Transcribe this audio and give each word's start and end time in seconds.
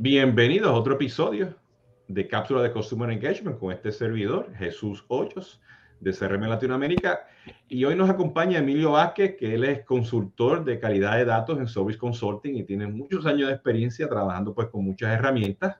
Bienvenidos 0.00 0.68
a 0.70 0.74
otro 0.74 0.94
episodio 0.94 1.56
de 2.06 2.28
Cápsula 2.28 2.62
de 2.62 2.70
Consumer 2.70 3.10
Engagement 3.10 3.58
con 3.58 3.72
este 3.72 3.90
servidor, 3.90 4.54
Jesús 4.54 5.04
Hoyos, 5.08 5.60
de 5.98 6.12
CRM 6.12 6.42
Latinoamérica. 6.42 7.26
Y 7.66 7.84
hoy 7.84 7.96
nos 7.96 8.08
acompaña 8.08 8.60
Emilio 8.60 8.92
Vázquez, 8.92 9.34
que 9.36 9.56
él 9.56 9.64
es 9.64 9.84
consultor 9.84 10.64
de 10.64 10.78
calidad 10.78 11.16
de 11.16 11.24
datos 11.24 11.58
en 11.58 11.66
Service 11.66 11.98
Consulting 11.98 12.54
y 12.58 12.62
tiene 12.62 12.86
muchos 12.86 13.26
años 13.26 13.48
de 13.48 13.54
experiencia 13.54 14.08
trabajando 14.08 14.54
pues 14.54 14.68
con 14.68 14.84
muchas 14.84 15.12
herramientas. 15.12 15.78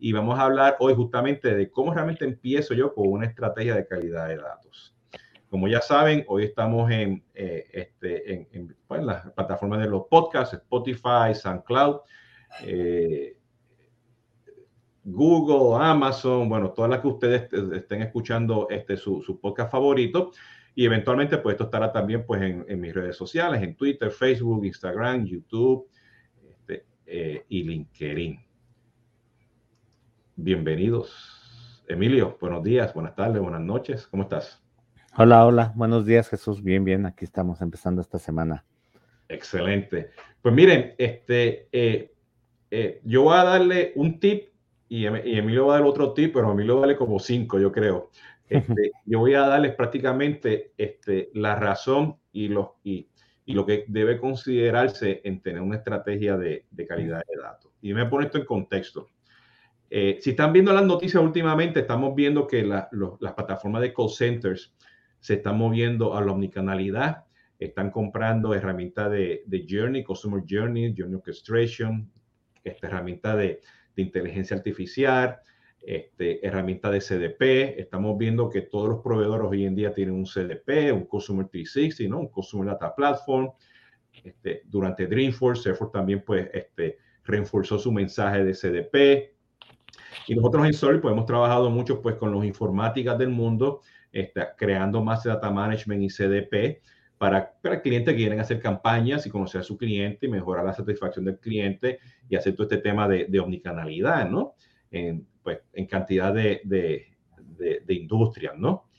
Y 0.00 0.12
vamos 0.12 0.36
a 0.36 0.42
hablar 0.42 0.76
hoy 0.80 0.94
justamente 0.96 1.54
de 1.54 1.70
cómo 1.70 1.94
realmente 1.94 2.24
empiezo 2.24 2.74
yo 2.74 2.92
con 2.92 3.06
una 3.06 3.26
estrategia 3.26 3.76
de 3.76 3.86
calidad 3.86 4.26
de 4.26 4.38
datos. 4.38 4.96
Como 5.48 5.68
ya 5.68 5.80
saben, 5.80 6.24
hoy 6.26 6.46
estamos 6.46 6.90
en, 6.90 7.22
eh, 7.32 7.66
este, 7.72 8.48
en, 8.52 8.76
pues, 8.88 9.04
las 9.04 9.30
plataformas 9.30 9.78
de 9.78 9.86
los 9.86 10.06
podcasts, 10.10 10.54
Spotify, 10.54 11.32
SoundCloud. 11.32 12.00
Eh, 12.64 13.36
Google, 15.04 15.84
Amazon, 15.84 16.48
bueno, 16.48 16.70
todas 16.70 16.90
las 16.90 17.00
que 17.00 17.08
ustedes 17.08 17.52
estén 17.52 18.02
escuchando 18.02 18.66
este, 18.70 18.96
su, 18.96 19.22
su 19.22 19.38
podcast 19.38 19.70
favorito. 19.70 20.32
Y 20.74 20.86
eventualmente, 20.86 21.38
pues 21.38 21.54
esto 21.54 21.64
estará 21.64 21.92
también 21.92 22.24
pues, 22.26 22.42
en, 22.42 22.64
en 22.66 22.80
mis 22.80 22.92
redes 22.92 23.16
sociales, 23.16 23.62
en 23.62 23.76
Twitter, 23.76 24.10
Facebook, 24.10 24.64
Instagram, 24.64 25.24
YouTube 25.24 25.86
este, 26.48 26.86
eh, 27.06 27.44
y 27.48 27.62
LinkedIn. 27.62 28.44
Bienvenidos. 30.36 31.84
Emilio, 31.86 32.36
buenos 32.40 32.64
días, 32.64 32.92
buenas 32.94 33.14
tardes, 33.14 33.40
buenas 33.40 33.60
noches. 33.60 34.06
¿Cómo 34.06 34.24
estás? 34.24 34.64
Hola, 35.16 35.46
hola. 35.46 35.72
Buenos 35.76 36.06
días, 36.06 36.28
Jesús. 36.28 36.60
Bien, 36.60 36.82
bien. 36.82 37.06
Aquí 37.06 37.24
estamos 37.24 37.60
empezando 37.60 38.00
esta 38.00 38.18
semana. 38.18 38.64
Excelente. 39.28 40.10
Pues 40.42 40.52
miren, 40.52 40.94
este, 40.98 41.68
eh, 41.70 42.12
eh, 42.70 43.00
yo 43.04 43.22
voy 43.22 43.36
a 43.36 43.44
darle 43.44 43.92
un 43.94 44.18
tip 44.18 44.53
y, 44.94 45.06
y 45.06 45.38
Emilio 45.38 45.66
va 45.66 45.74
a 45.74 45.78
dar 45.78 45.88
otro 45.88 46.12
tip, 46.12 46.34
pero 46.34 46.52
Emilio 46.52 46.78
vale 46.78 46.96
como 46.96 47.18
cinco, 47.18 47.58
yo 47.58 47.72
creo. 47.72 48.10
Este, 48.48 48.92
yo 49.06 49.18
voy 49.18 49.34
a 49.34 49.40
darles 49.40 49.74
prácticamente 49.74 50.72
este, 50.76 51.30
la 51.34 51.56
razón 51.56 52.18
y, 52.30 52.46
los, 52.46 52.68
y, 52.84 53.08
y, 53.44 53.54
lo 53.54 53.66
que 53.66 53.86
debe 53.88 54.20
considerarse 54.20 55.20
en 55.24 55.40
tener 55.40 55.62
una 55.62 55.78
estrategia 55.78 56.36
de, 56.36 56.66
de 56.70 56.86
calidad 56.86 57.22
de 57.26 57.42
datos. 57.42 57.72
Y 57.82 57.92
me 57.92 58.04
pongo 58.04 58.22
esto 58.22 58.38
en 58.38 58.44
contexto. 58.44 59.08
Eh, 59.90 60.18
si 60.20 60.30
están 60.30 60.52
viendo 60.52 60.72
las 60.72 60.84
noticias 60.84 61.20
últimamente, 61.20 61.80
estamos 61.80 62.14
viendo 62.14 62.46
que 62.46 62.62
la, 62.62 62.88
los, 62.92 63.20
las 63.20 63.32
plataformas 63.32 63.82
de 63.82 63.92
call 63.92 64.10
centers 64.10 64.74
se 65.18 65.34
están 65.34 65.58
moviendo 65.58 66.16
a 66.16 66.22
la 66.22 66.30
omnicanalidad, 66.30 67.24
están 67.58 67.90
comprando 67.90 68.54
herramientas 68.54 69.10
de, 69.10 69.42
de 69.46 69.66
Journey, 69.68 70.04
Customer 70.04 70.44
Journey, 70.48 70.94
Journey 70.96 71.16
Orchestration, 71.16 72.08
esta 72.62 72.86
herramienta 72.86 73.34
de, 73.34 73.60
de 73.94 74.02
inteligencia 74.02 74.56
artificial, 74.56 75.38
este, 75.80 76.46
herramienta 76.46 76.90
de 76.90 77.00
CDP. 77.00 77.80
Estamos 77.80 78.16
viendo 78.16 78.48
que 78.48 78.62
todos 78.62 78.88
los 78.88 79.00
proveedores 79.00 79.48
hoy 79.50 79.66
en 79.66 79.74
día 79.74 79.92
tienen 79.92 80.14
un 80.14 80.24
CDP, 80.24 80.92
un 80.92 81.04
Customer 81.04 81.46
360, 81.46 82.10
¿no? 82.10 82.20
un 82.20 82.28
Customer 82.28 82.66
Data 82.66 82.94
Platform. 82.94 83.50
Este, 84.22 84.62
durante 84.66 85.06
Dreamforce, 85.06 85.62
Salesforce 85.62 85.92
también 85.92 86.22
pues, 86.24 86.48
este, 86.52 86.98
reforzó 87.24 87.78
su 87.78 87.92
mensaje 87.92 88.44
de 88.44 88.52
CDP. 88.52 89.34
Y 90.28 90.34
nosotros 90.34 90.66
en 90.66 90.72
Solid 90.72 91.00
pues, 91.00 91.12
hemos 91.12 91.26
trabajado 91.26 91.68
mucho 91.70 92.00
pues, 92.00 92.16
con 92.16 92.32
los 92.32 92.44
informáticas 92.44 93.18
del 93.18 93.30
mundo, 93.30 93.82
este, 94.12 94.42
creando 94.56 95.02
más 95.02 95.24
data 95.24 95.50
management 95.50 96.02
y 96.02 96.08
CDP 96.08 96.82
para, 97.24 97.54
para 97.62 97.80
clientes 97.80 98.12
que 98.12 98.18
quieren 98.18 98.38
hacer 98.38 98.60
campañas 98.60 99.24
y 99.24 99.30
conocer 99.30 99.62
a 99.62 99.64
su 99.64 99.78
cliente 99.78 100.26
y 100.26 100.28
mejorar 100.28 100.62
la 100.62 100.74
satisfacción 100.74 101.24
del 101.24 101.38
cliente 101.38 101.98
y 102.28 102.36
hacer 102.36 102.54
todo 102.54 102.64
este 102.64 102.76
tema 102.76 103.08
de, 103.08 103.24
de 103.30 103.40
omnicanalidad, 103.40 104.28
¿no? 104.28 104.56
En, 104.90 105.26
pues, 105.42 105.60
en 105.72 105.86
cantidad 105.86 106.34
de, 106.34 106.60
de, 106.64 107.06
de, 107.82 107.94
industrias, 107.94 108.58
¿no? 108.58 108.90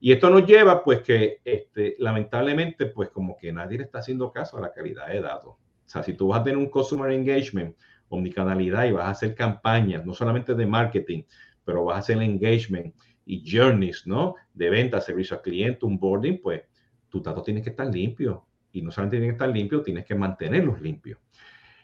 Y 0.00 0.12
esto 0.12 0.28
nos 0.28 0.46
lleva, 0.46 0.84
pues, 0.84 1.00
que 1.00 1.40
este, 1.46 1.96
lamentablemente, 1.98 2.84
pues, 2.84 3.08
como 3.08 3.38
que 3.38 3.50
nadie 3.54 3.78
le 3.78 3.84
está 3.84 4.00
haciendo 4.00 4.30
caso 4.30 4.58
a 4.58 4.60
la 4.60 4.72
calidad 4.74 5.08
de 5.08 5.22
datos. 5.22 5.52
O 5.52 5.58
sea, 5.86 6.02
si 6.02 6.12
tú 6.12 6.28
vas 6.28 6.42
a 6.42 6.44
tener 6.44 6.58
un 6.58 6.68
customer 6.68 7.10
engagement, 7.10 7.74
omnicanalidad 8.10 8.84
y 8.84 8.92
vas 8.92 9.06
a 9.06 9.10
hacer 9.12 9.34
campañas, 9.34 10.04
no 10.04 10.12
solamente 10.12 10.54
de 10.54 10.66
marketing, 10.66 11.22
pero 11.64 11.86
vas 11.86 11.96
a 11.96 12.00
hacer 12.00 12.20
engagement 12.20 12.94
y 13.24 13.50
journeys, 13.50 14.06
¿no? 14.06 14.34
De 14.52 14.68
venta, 14.68 15.00
servicio 15.00 15.38
al 15.38 15.42
cliente, 15.42 15.86
un 15.86 15.98
boarding, 15.98 16.38
pues, 16.42 16.64
tus 17.12 17.22
datos 17.22 17.44
tienen 17.44 17.62
que 17.62 17.70
estar 17.70 17.86
limpios. 17.86 18.38
Y 18.72 18.80
no 18.80 18.90
solamente 18.90 19.18
tienen 19.18 19.30
que 19.30 19.44
estar 19.44 19.54
limpios, 19.54 19.84
tienes 19.84 20.06
que 20.06 20.14
mantenerlos 20.14 20.80
limpios. 20.80 21.20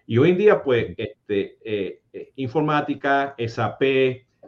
Y 0.06 0.16
hoy 0.16 0.30
en 0.30 0.38
día, 0.38 0.62
pues, 0.62 0.94
este, 0.96 1.58
eh, 1.62 2.00
eh, 2.10 2.32
informática, 2.36 3.34
SAP, 3.38 3.82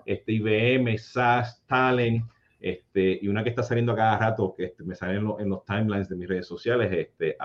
este, 0.06 0.32
IBM, 0.32 0.96
SAS, 0.96 1.62
Talent, 1.66 2.24
este, 2.58 3.18
y 3.20 3.28
una 3.28 3.44
que 3.44 3.50
está 3.50 3.62
saliendo 3.62 3.92
a 3.92 3.96
cada 3.96 4.18
rato, 4.18 4.54
que 4.56 4.64
este, 4.64 4.82
me 4.84 4.94
sale 4.94 5.16
en, 5.16 5.24
lo, 5.24 5.38
en, 5.38 5.50
los 5.50 5.62
timelines 5.66 6.08
de 6.08 6.16
mis 6.16 6.28
redes 6.28 6.46
sociales, 6.46 6.90
este, 6.90 7.36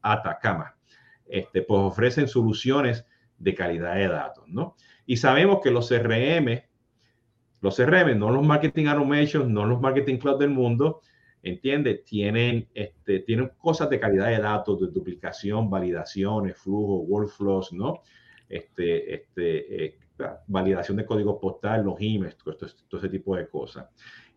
Atacama, 0.00 0.74
este, 1.26 1.60
pues 1.60 1.80
ofrecen 1.80 2.26
soluciones 2.26 3.04
de 3.36 3.54
calidad 3.54 3.96
de 3.96 4.08
datos, 4.08 4.48
¿no? 4.48 4.74
Y 5.04 5.18
sabemos 5.18 5.60
que 5.62 5.70
los 5.70 5.90
CRM, 5.90 6.62
los 7.60 7.76
CRM, 7.76 8.18
no 8.18 8.30
los 8.30 8.46
Marketing 8.46 8.86
Automation, 8.86 9.52
no 9.52 9.66
los 9.66 9.78
Marketing 9.78 10.16
Cloud 10.16 10.38
del 10.38 10.50
mundo, 10.50 11.02
¿entiendes? 11.42 12.04
Tienen, 12.04 12.68
este, 12.74 13.20
tienen 13.20 13.50
cosas 13.58 13.90
de 13.90 14.00
calidad 14.00 14.28
de 14.28 14.38
datos, 14.38 14.80
de 14.80 14.88
duplicación, 14.88 15.70
validaciones, 15.70 16.56
flujos, 16.56 17.08
workflows, 17.08 17.72
¿no? 17.72 18.02
Este, 18.48 19.14
este, 19.14 19.84
eh, 19.84 19.98
validación 20.46 20.96
de 20.96 21.06
código 21.06 21.38
postal, 21.38 21.84
los 21.84 21.96
emails, 22.00 22.36
todo, 22.36 22.56
todo, 22.56 22.70
todo, 22.88 23.00
ese 23.00 23.08
tipo 23.08 23.36
de 23.36 23.48
cosas. 23.48 23.86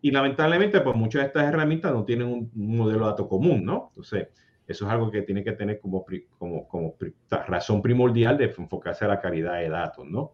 Y 0.00 0.10
lamentablemente, 0.10 0.80
pues 0.80 0.96
muchas 0.96 1.22
de 1.22 1.26
estas 1.28 1.48
herramientas 1.48 1.92
no 1.92 2.04
tienen 2.04 2.28
un, 2.28 2.50
un 2.54 2.76
modelo 2.76 3.00
de 3.00 3.10
datos 3.10 3.28
común, 3.28 3.64
¿no? 3.64 3.88
Entonces, 3.90 4.28
eso 4.66 4.86
es 4.86 4.92
algo 4.92 5.10
que 5.10 5.22
tiene 5.22 5.42
que 5.42 5.52
tener 5.52 5.80
como, 5.80 6.04
como, 6.38 6.68
como 6.68 6.96
razón 7.46 7.82
primordial 7.82 8.38
de 8.38 8.44
enfocarse 8.44 9.04
a 9.04 9.08
la 9.08 9.20
calidad 9.20 9.58
de 9.58 9.68
datos, 9.68 10.06
¿no? 10.06 10.32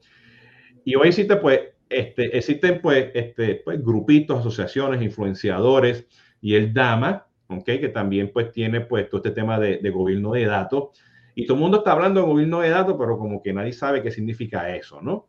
Y 0.84 0.94
hoy 0.94 1.08
existe, 1.08 1.36
pues, 1.36 1.60
este, 1.88 2.36
existen, 2.36 2.80
pues, 2.80 3.10
este, 3.14 3.56
pues, 3.56 3.82
grupitos, 3.82 4.40
asociaciones, 4.40 5.02
influenciadores, 5.02 6.06
y 6.40 6.54
el 6.54 6.72
DAMA, 6.72 7.26
¿okay? 7.48 7.80
que 7.80 7.88
también 7.88 8.30
pues 8.32 8.52
tiene 8.52 8.80
pues 8.82 9.08
todo 9.08 9.18
este 9.18 9.30
tema 9.30 9.58
de, 9.58 9.78
de, 9.78 9.90
gobierno 9.90 10.32
de 10.32 10.46
datos. 10.46 10.90
Y 11.34 11.46
todo 11.46 11.56
el 11.56 11.62
mundo 11.62 11.78
está 11.78 11.92
hablando 11.92 12.20
de 12.20 12.26
gobierno 12.26 12.60
de 12.60 12.70
datos, 12.70 12.96
pero 12.98 13.18
como 13.18 13.42
que 13.42 13.52
nadie 13.52 13.72
sabe 13.72 14.02
qué 14.02 14.10
significa 14.10 14.74
eso, 14.74 15.00
¿no? 15.00 15.28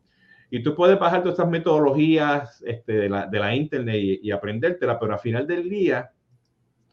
Y 0.49 0.63
tú 0.63 0.75
puedes 0.75 0.97
bajar 0.97 1.21
todas 1.21 1.37
estas 1.37 1.49
metodologías 1.49 2.63
este, 2.65 2.93
de, 2.93 3.09
la, 3.09 3.27
de, 3.27 3.39
la, 3.39 3.55
internet 3.55 3.95
y, 3.95 4.19
y 4.23 4.31
aprendértela, 4.31 4.99
pero 4.99 5.13
al 5.13 5.19
final 5.19 5.45
del 5.45 5.69
día 5.69 6.11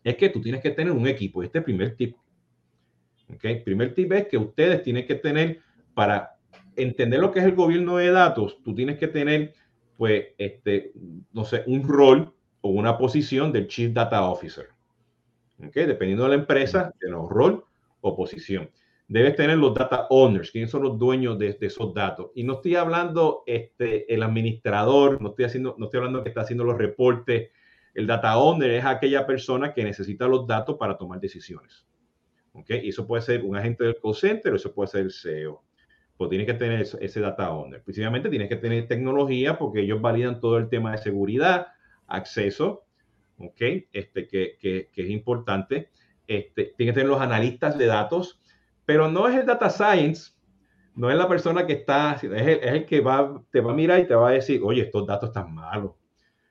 es 0.04 0.16
que 0.16 0.28
tú 0.28 0.41
tienes 0.41 0.60
que 0.60 0.71
tener 0.71 0.93
un 0.93 1.06
equipo. 1.06 1.43
Este 1.43 1.59
es 1.59 1.62
el 1.62 1.65
primer 1.65 1.97
tip. 1.97 2.16
¿ok? 3.33 3.44
Primer 3.65 3.94
tip 3.94 4.12
es 4.12 4.28
que 4.28 4.38
ustedes 4.38 4.83
tienen 4.83 5.06
que 5.06 5.16
tener, 5.16 5.60
para 5.94 6.37
entender 6.77 7.21
lo 7.21 7.33
que 7.33 7.41
es 7.41 7.44
el 7.44 7.54
gobierno 7.54 7.97
de 7.97 8.10
datos, 8.10 8.62
tú 8.62 8.75
tienes 8.75 8.98
que 8.98 9.09
tener, 9.09 9.54
pues, 9.97 10.27
este, 10.38 10.93
no 11.33 11.44
sé, 11.44 11.65
un 11.66 11.88
rol 11.88 12.34
o 12.66 12.71
una 12.71 12.99
posición 12.99 13.53
del 13.53 13.69
Chief 13.69 13.93
Data 13.93 14.25
Officer. 14.25 14.66
¿Okay? 15.65 15.87
Dependiendo 15.87 16.25
de 16.25 16.31
la 16.31 16.34
empresa, 16.34 16.93
tiene 16.99 17.16
un 17.16 17.31
rol 17.31 17.65
o 18.00 18.16
posición. 18.16 18.69
Debes 19.09 19.37
tener 19.37 19.56
los 19.56 19.72
data 19.72 20.09
owners, 20.10 20.50
quiénes 20.50 20.71
son 20.71 20.82
los 20.82 20.99
dueños 20.99 21.38
de, 21.38 21.53
de, 21.53 21.66
esos 21.66 21.94
datos. 21.94 22.32
Y 22.34 22.43
no 22.43 22.54
estoy 22.54 22.75
hablando 22.75 23.44
este, 23.47 24.12
el 24.12 24.22
administrador, 24.25 25.22
no 25.22 25.28
estoy, 25.28 25.44
haciendo, 25.44 25.77
no 25.78 25.84
estoy 25.84 25.99
hablando 25.99 26.25
que 26.25 26.31
está 26.31 26.41
haciendo 26.41 26.65
los 26.65 26.77
reportes. 26.77 27.50
El 27.94 28.06
data 28.09 28.37
owner 28.37 28.72
es 28.72 28.84
aquella 28.84 29.25
persona 29.25 29.72
que 29.72 29.84
necesita 29.84 30.27
los 30.27 30.44
datos 30.47 30.77
para 30.77 30.98
tomar 30.98 31.21
decisiones. 31.21 31.87
¿Okay? 32.53 32.84
Y 32.84 32.88
eso 32.88 33.06
puede 33.06 33.22
ser 33.22 33.44
un 33.44 33.56
agente 33.56 33.84
del 33.84 33.97
call 34.03 34.15
center 34.15 34.53
o 34.53 34.56
eso 34.56 34.75
puede 34.75 34.88
ser 34.88 35.03
el 35.03 35.12
CEO. 35.12 35.62
Pues 36.16 36.28
tiene 36.28 36.44
que 36.44 36.54
tener 36.54 36.81
ese 36.81 37.21
data 37.21 37.53
owner. 37.53 37.83
Principalmente 37.84 38.28
tienes 38.28 38.48
que 38.48 38.57
tener 38.57 38.89
tecnología 38.89 39.57
porque 39.57 39.83
ellos 39.83 40.01
validan 40.01 40.41
todo 40.41 40.59
el 40.59 40.69
tema 40.69 40.92
de 40.92 40.98
seguridad, 40.98 41.69
acceso, 42.06 42.84
¿ok? 43.38 43.60
Este, 43.92 44.26
que, 44.26 44.56
que, 44.60 44.91
que 44.92 45.03
es 45.03 45.10
importante. 45.10 45.91
Este, 46.26 46.74
tiene 46.76 46.92
que 46.92 46.94
tener 46.94 47.08
los 47.08 47.20
analistas 47.20 47.78
de 47.78 47.86
datos, 47.86 48.41
pero 48.84 49.10
no 49.10 49.28
es 49.28 49.36
el 49.36 49.47
data 49.47 49.70
science, 49.70 50.32
no 50.94 51.10
es 51.10 51.16
la 51.16 51.28
persona 51.28 51.66
que 51.66 51.74
está, 51.74 52.14
es 52.14 52.24
el, 52.24 52.34
es 52.34 52.72
el, 52.72 52.86
que 52.86 53.00
va, 53.00 53.42
te 53.50 53.60
va 53.60 53.72
a 53.72 53.74
mirar 53.74 54.00
y 54.00 54.06
te 54.06 54.14
va 54.14 54.30
a 54.30 54.32
decir, 54.32 54.60
oye, 54.64 54.82
estos 54.82 55.06
datos 55.06 55.28
están 55.28 55.54
malos, 55.54 55.92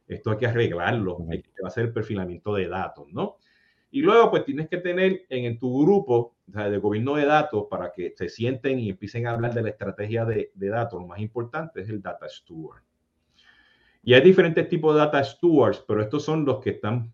esto 0.08 0.32
hay 0.32 0.38
que 0.38 0.48
arreglarlo, 0.48 1.18
hay 1.30 1.42
que 1.42 1.62
va 1.62 1.68
a 1.68 1.70
hacer 1.70 1.86
el 1.86 1.94
perfilamiento 1.94 2.54
de 2.54 2.68
datos, 2.68 3.08
¿no? 3.12 3.38
Y 3.92 4.02
luego, 4.02 4.30
pues 4.30 4.46
tienes 4.46 4.68
que 4.68 4.78
tener 4.78 5.26
en, 5.30 5.46
en 5.46 5.58
tu 5.58 5.82
grupo 5.84 6.36
o 6.48 6.52
sea, 6.52 6.70
de 6.70 6.78
gobierno 6.78 7.16
de 7.16 7.26
datos 7.26 7.68
para 7.70 7.92
que 7.94 8.14
se 8.16 8.30
sienten 8.30 8.78
y 8.80 8.90
empiecen 8.90 9.26
a 9.26 9.32
hablar 9.32 9.54
de 9.54 9.62
la 9.62 9.70
estrategia 9.70 10.26
de, 10.26 10.52
de 10.54 10.70
datos. 10.70 11.00
Lo 11.00 11.08
más 11.08 11.20
importante 11.20 11.82
es 11.82 11.90
el 11.90 12.02
data 12.02 12.28
steward. 12.28 12.84
Y 14.06 14.14
hay 14.14 14.22
diferentes 14.22 14.70
tipos 14.70 14.94
de 14.94 15.00
data 15.00 15.24
stewards, 15.24 15.84
pero 15.88 16.00
estos 16.00 16.24
son 16.24 16.46
los 16.46 16.60
que 16.60 16.70
están 16.70 17.12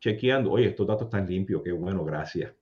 chequeando, 0.00 0.50
oye, 0.50 0.66
estos 0.66 0.84
datos 0.88 1.04
están 1.04 1.28
limpios, 1.28 1.62
qué 1.62 1.70
bueno, 1.70 2.04
gracias. 2.04 2.52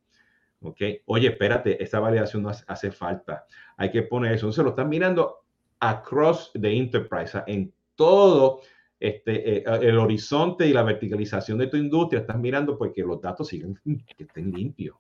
¿Ok? 0.60 0.82
Oye, 1.06 1.28
espérate, 1.28 1.82
esa 1.82 1.98
validación 1.98 2.42
no 2.42 2.50
hace, 2.50 2.90
falta. 2.92 3.46
Hay 3.78 3.90
que 3.90 4.02
poner 4.02 4.34
eso. 4.34 4.44
Entonces 4.44 4.64
lo 4.64 4.70
están 4.70 4.90
mirando 4.90 5.46
across 5.78 6.52
the 6.60 6.70
enterprise, 6.70 7.42
en 7.46 7.72
todo 7.94 8.60
este, 9.00 9.56
eh, 9.56 9.64
el 9.80 9.96
horizonte 9.96 10.68
y 10.68 10.74
la 10.74 10.82
verticalización 10.82 11.56
de 11.56 11.68
tu 11.68 11.78
industria, 11.78 12.20
estás 12.20 12.38
mirando 12.38 12.76
porque 12.76 13.00
los 13.00 13.18
datos 13.18 13.48
siguen, 13.48 13.80
que 13.82 14.24
estén 14.24 14.52
limpios. 14.52 14.98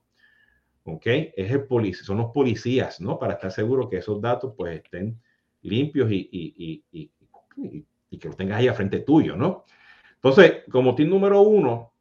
¿Ok? 0.84 1.04
Es 1.04 1.50
el 1.50 1.66
policía, 1.66 2.04
son 2.06 2.16
los 2.16 2.30
policías, 2.32 2.98
¿no? 2.98 3.18
Para 3.18 3.34
estar 3.34 3.52
seguro 3.52 3.90
que 3.90 3.98
esos 3.98 4.22
datos 4.22 4.54
pues 4.56 4.82
estén 4.82 5.20
limpios 5.60 6.10
y 6.10 6.82
que 8.18 8.28
los 8.28 8.36
tengas 8.36 8.58
ahí 8.58 8.68
a 8.68 8.74
frente 8.74 9.00
tuyo, 9.00 9.36
¿no? 9.36 9.64
Entonces, 10.16 10.64
como 10.70 10.94
team 10.94 11.08
número 11.08 11.40
uno, 11.40 11.92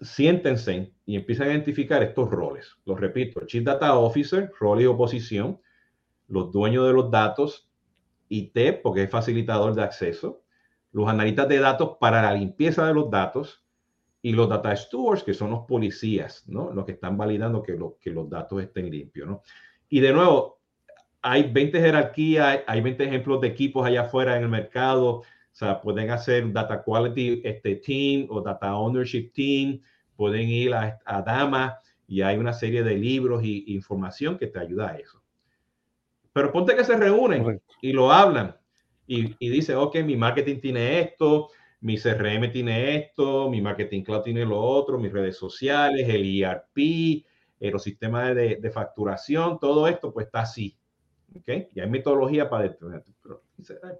siéntense 0.00 0.94
y 1.04 1.16
empiezan 1.16 1.48
a 1.48 1.52
identificar 1.52 2.02
estos 2.02 2.30
roles. 2.30 2.76
Los 2.84 2.98
repito, 2.98 3.44
Chief 3.46 3.64
Data 3.64 3.94
Officer, 3.98 4.50
rol 4.58 4.82
y 4.82 4.86
oposición, 4.86 5.60
los 6.28 6.50
dueños 6.52 6.86
de 6.86 6.92
los 6.92 7.10
datos, 7.10 7.70
IT, 8.28 8.80
porque 8.82 9.04
es 9.04 9.10
facilitador 9.10 9.74
de 9.74 9.82
acceso, 9.82 10.42
los 10.92 11.08
analistas 11.08 11.48
de 11.48 11.58
datos 11.58 11.96
para 12.00 12.22
la 12.22 12.32
limpieza 12.32 12.86
de 12.86 12.94
los 12.94 13.10
datos 13.10 13.64
y 14.22 14.32
los 14.32 14.48
data 14.48 14.74
stewards, 14.74 15.22
que 15.22 15.34
son 15.34 15.50
los 15.50 15.66
policías, 15.66 16.44
¿no? 16.46 16.72
Los 16.72 16.86
que 16.86 16.92
están 16.92 17.18
validando 17.18 17.62
que, 17.62 17.76
que 18.00 18.10
los 18.10 18.30
datos 18.30 18.62
estén 18.62 18.90
limpios, 18.90 19.28
¿no? 19.28 19.42
Y 19.88 20.00
de 20.00 20.12
nuevo, 20.12 20.60
hay 21.26 21.44
20 21.50 21.80
jerarquías, 21.80 22.60
hay 22.66 22.80
20 22.82 23.02
ejemplos 23.02 23.40
de 23.40 23.48
equipos 23.48 23.86
allá 23.86 24.02
afuera 24.02 24.36
en 24.36 24.42
el 24.42 24.50
mercado, 24.50 25.06
o 25.06 25.24
sea, 25.52 25.80
pueden 25.80 26.10
hacer 26.10 26.52
Data 26.52 26.82
Quality 26.82 27.40
este, 27.42 27.76
Team 27.76 28.26
o 28.28 28.42
Data 28.42 28.76
Ownership 28.76 29.32
Team, 29.32 29.80
pueden 30.16 30.50
ir 30.50 30.74
a, 30.74 30.98
a 31.02 31.22
Dama 31.22 31.78
y 32.06 32.20
hay 32.20 32.36
una 32.36 32.52
serie 32.52 32.82
de 32.82 32.96
libros 32.96 33.42
y, 33.42 33.64
información 33.74 34.36
que 34.36 34.48
te 34.48 34.58
ayuda 34.58 34.90
a 34.90 34.98
eso. 34.98 35.22
Pero 36.34 36.52
ponte 36.52 36.76
que 36.76 36.84
se 36.84 36.94
reúnen 36.94 37.58
y 37.80 37.92
lo 37.94 38.12
hablan 38.12 38.54
y, 39.06 39.34
y 39.38 39.48
dice, 39.48 39.74
ok, 39.74 39.96
mi 40.04 40.16
marketing 40.16 40.60
tiene 40.60 41.00
esto, 41.00 41.48
mi 41.80 41.96
CRM 41.96 42.52
tiene 42.52 42.96
esto, 42.96 43.48
mi 43.48 43.62
marketing 43.62 44.02
cloud 44.02 44.20
tiene 44.20 44.44
lo 44.44 44.60
otro, 44.60 44.98
mis 44.98 45.12
redes 45.12 45.38
sociales, 45.38 46.06
el 46.06 46.42
ERP, 46.42 46.76
eh, 46.76 47.24
los 47.70 47.82
sistemas 47.82 48.34
de, 48.34 48.56
de, 48.56 48.70
facturación, 48.70 49.58
todo 49.58 49.88
esto 49.88 50.12
pues 50.12 50.26
está 50.26 50.42
así. 50.42 50.76
¿Okay? 51.34 51.68
Y 51.74 51.80
hay 51.80 51.88
metodología 51.88 52.48
para 52.48 52.64
determinar, 52.64 53.04
pero, 53.22 53.42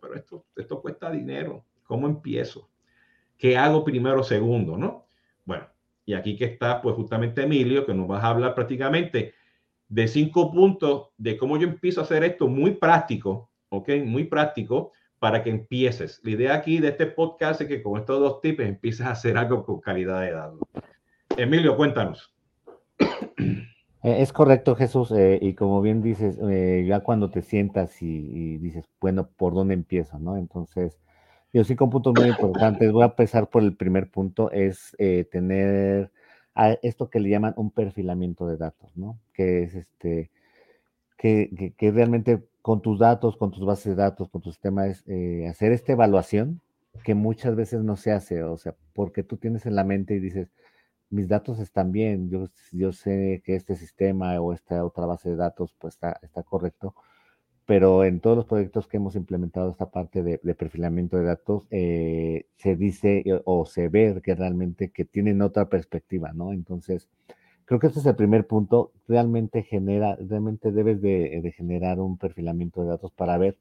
pero 0.01 0.15
esto, 0.15 0.45
esto 0.57 0.81
cuesta 0.81 1.11
dinero. 1.11 1.65
¿Cómo 1.85 2.07
empiezo? 2.07 2.69
¿Qué 3.37 3.57
hago 3.57 3.85
primero 3.85 4.23
segundo? 4.23 4.77
¿no? 4.77 5.07
Bueno, 5.45 5.67
y 6.07 6.15
aquí 6.15 6.37
que 6.37 6.47
está 6.47 6.81
pues 6.81 6.95
justamente 6.97 7.43
Emilio, 7.43 7.85
que 7.85 7.95
nos 7.95 8.11
va 8.11 8.21
a 8.21 8.29
hablar 8.29 8.55
prácticamente 8.55 9.35
de 9.89 10.09
cinco 10.09 10.51
puntos 10.51 11.09
de 11.19 11.37
cómo 11.37 11.57
yo 11.57 11.69
empiezo 11.69 12.01
a 12.01 12.05
hacer 12.05 12.25
esto 12.25 12.49
muy 12.49 12.73
práctico, 12.73 13.51
¿ok? 13.69 13.91
Muy 14.05 14.25
práctico 14.25 14.93
para 15.19 15.43
que 15.43 15.51
empieces. 15.51 16.21
La 16.23 16.31
idea 16.33 16.55
aquí 16.55 16.79
de 16.79 16.89
este 16.89 17.07
podcast 17.07 17.61
es 17.61 17.69
que 17.69 17.83
con 17.83 17.99
estos 17.99 18.21
dos 18.21 18.41
tips 18.41 18.61
empieces 18.61 19.07
a 19.07 19.13
hacer 19.13 19.37
algo 19.37 19.65
con 19.65 19.81
calidad 19.81 20.21
de 20.23 20.33
datos. 20.33 20.61
Emilio, 21.37 21.77
cuéntanos. 21.77 22.34
Eh, 24.05 24.21
es 24.21 24.35
correcto, 24.35 24.77
Jesús, 24.77 25.11
eh, 25.13 25.39
y 25.41 25.55
como 25.55 25.81
bien 25.81 26.03
dices, 26.03 26.39
eh, 26.43 26.85
ya 26.87 27.01
cuando 27.01 27.31
te 27.31 27.41
sientas 27.41 28.03
y, 28.03 28.59
dices, 28.59 28.85
bueno, 29.01 29.29
¿por 29.37 29.55
dónde 29.55 29.73
empiezo? 29.73 30.19
¿no? 30.19 30.37
Entonces, 30.37 31.01
yo 31.55 31.65
sí 31.65 31.75
con 31.75 31.89
puntos 31.91 32.13
muy 32.15 32.29
importantes. 32.29 32.93
Voy 32.93 33.03
a 33.03 33.07
empezar 33.07 33.49
por 33.49 33.63
el 33.63 33.75
primer 33.77 34.11
punto, 34.11 34.51
es 34.51 34.95
tener 35.31 36.11
esto 36.83 37.11
que 37.11 37.21
le 37.21 37.31
llaman 37.31 37.55
un 37.57 37.71
perfilamiento 37.71 38.47
de 38.47 38.57
datos, 38.59 38.97
¿no? 38.97 39.19
Que 39.33 39.63
es 39.65 39.75
este, 39.75 40.31
que, 41.17 41.75
que, 41.77 41.91
realmente 41.93 42.43
con 42.63 42.83
tus 42.83 42.99
datos, 42.99 43.37
con 43.37 43.53
tus 43.53 43.65
bases 43.65 43.97
de 43.97 44.03
datos, 44.03 44.29
con 44.31 44.43
tu 44.43 44.51
sistema, 44.51 44.87
es 44.87 45.05
hacer 45.49 45.73
esta 45.73 45.93
evaluación 45.93 46.61
que 47.05 47.15
muchas 47.15 47.57
veces 47.57 47.83
no 47.83 47.97
se 47.97 48.13
hace, 48.13 48.43
o 48.43 48.57
sea, 48.59 48.75
porque 48.95 49.23
tú 49.23 49.37
tienes 49.37 49.67
en 49.67 49.77
la 49.77 49.85
mente 49.85 50.15
y 50.15 50.21
dices, 50.21 50.49
mis 51.11 51.29
datos 51.29 51.59
están 51.61 51.93
bien, 51.93 52.31
yo, 52.31 52.49
yo 52.73 52.93
sé 52.93 53.43
que 53.45 53.57
este 53.57 53.77
sistema 53.77 54.41
o 54.41 54.53
esta 54.53 54.85
otra 54.85 55.07
base 55.07 55.31
de 55.31 55.37
datos 55.37 55.75
pues 55.79 55.95
está, 55.95 56.19
está 56.23 56.43
correcto, 56.43 56.95
pero 57.67 58.05
en 58.05 58.21
todos 58.21 58.37
los 58.37 58.47
proyectos 58.47 58.87
que 58.87 58.99
hemos 58.99 59.17
implementado 59.17 59.71
esta 59.71 59.91
parte 59.91 60.23
de, 60.23 60.39
perfilamiento 60.55 61.17
de 61.17 61.25
datos, 61.25 61.67
eh, 61.71 62.47
se 62.57 62.77
dice 62.77 63.23
eh, 63.25 63.41
o 63.45 63.67
se 63.67 63.89
ve 63.89 64.21
que 64.23 64.35
realmente 64.35 64.91
que 64.91 65.05
tienen 65.05 65.43
otra 65.43 65.69
perspectiva, 65.69 66.33
¿no? 66.35 66.53
Entonces, 66.53 67.09
creo 67.65 67.81
que 67.81 67.87
este 67.89 68.01
es 68.01 68.07
el 68.07 68.17
primer 68.17 68.47
punto, 68.47 68.93
realmente 69.09 69.63
genera, 69.63 70.17
realmente 70.17 70.73
debes 70.73 71.01
de, 71.01 71.41
de 71.43 71.53
generar 71.53 72.01
un 72.01 72.19
perfilamiento 72.19 72.83
de 72.83 72.89
datos 72.89 73.13
para 73.13 73.39
ver 73.39 73.57